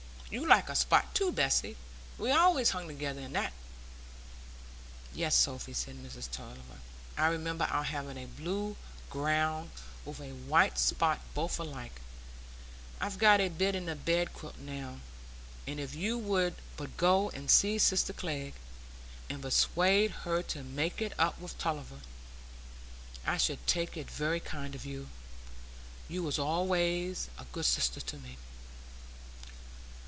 [0.31, 1.75] You like a spot too, Bessy;
[2.17, 3.51] we allays hung together i' that."
[5.13, 6.79] "Yes, Sophy," said Mrs Tulliver,
[7.17, 8.77] "I remember our having a blue
[9.09, 9.71] ground
[10.05, 11.59] with a white spot both
[13.03, 15.01] alike,—I've got a bit in a bed quilt now;
[15.67, 18.53] and if you would but go and see sister Glegg,
[19.29, 21.99] and persuade her to make it up with Tulliver,
[23.25, 25.09] I should take it very kind of you.
[26.07, 28.37] You was allays a good sister to me."